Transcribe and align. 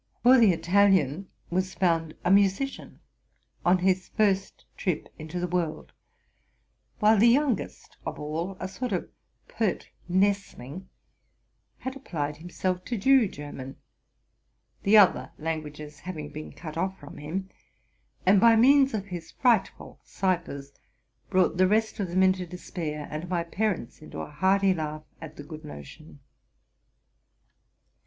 For 0.23 0.39
the 0.39 0.51
Italian 0.51 1.29
was 1.51 1.75
found 1.75 2.15
a 2.25 2.31
musician, 2.31 3.01
on 3.63 3.77
his 3.77 4.07
first 4.09 4.65
trip 4.75 5.07
into 5.19 5.39
the 5.39 5.45
world; 5.45 5.91
while 6.97 7.19
the 7.19 7.27
youngest 7.27 7.97
of 8.03 8.19
all, 8.19 8.57
a 8.59 8.67
sort 8.67 8.93
of 8.93 9.11
pert 9.47 9.91
nestling, 10.09 10.89
had 11.77 11.95
applied 11.95 12.37
himself 12.37 12.83
to 12.85 12.97
Jew 12.97 13.27
German,— 13.27 13.75
the 14.81 14.97
other 14.97 15.33
languages 15.37 15.99
having 15.99 16.31
been 16.31 16.51
cut 16.51 16.77
off 16.77 16.99
from 16.99 17.17
him, 17.17 17.51
and, 18.25 18.41
by 18.41 18.55
means 18.55 18.95
of 18.95 19.05
his 19.05 19.29
frightful 19.33 19.99
ciphers, 20.03 20.71
brought 21.29 21.57
the 21.57 21.67
rest 21.67 21.99
of 21.99 22.07
them 22.07 22.23
into 22.23 22.47
despair, 22.47 23.07
and 23.11 23.29
my 23.29 23.43
parents 23.43 24.01
into 24.01 24.21
a 24.21 24.31
hearty 24.31 24.73
laugh 24.73 25.03
at 25.21 25.35
the 25.35 25.43
good 25.43 25.63
notion. 25.63 26.21